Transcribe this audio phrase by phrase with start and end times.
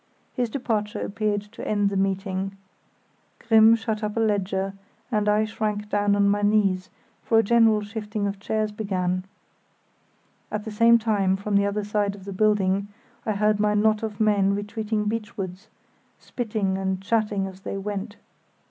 [0.33, 2.57] His departure appeared to end the meeting.
[3.37, 4.73] Grimm shut up a ledger,
[5.11, 6.89] and I shrank down on my knees,
[7.21, 9.25] for a general shifting of chairs began.
[10.49, 12.87] At the same time, from the other side of the building,
[13.27, 15.67] I heard my knot of men retreating beachwards,
[16.17, 18.15] spitting and chatting as they went.